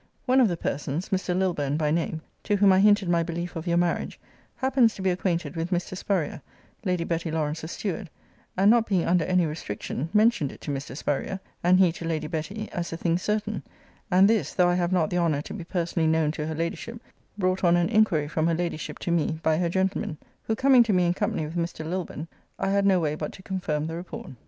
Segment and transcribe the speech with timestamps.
[0.25, 1.37] One of the persons, (Mr.
[1.37, 4.19] Lilburne by name,) to whom I hinted my belief of your marriage,
[4.55, 5.95] happens to be acquainted with Mr.
[5.95, 6.41] Spurrier,
[6.83, 8.09] Lady Betty Lawrance's steward,
[8.57, 10.97] and (not being under any restriction) mentioned it to Mr.
[10.97, 13.61] Spurrier, and he to Lady Betty, as a thing certain;
[14.09, 16.99] and this, (though I have not the honour to be personally known to her Ladyship,)
[17.37, 20.93] brought on an inquiry from her Ladyship to me by her gentleman; who coming to
[20.93, 21.87] me in company with Mr.
[21.87, 22.27] Lilburne,
[22.57, 24.31] I had no way but to confirm the report.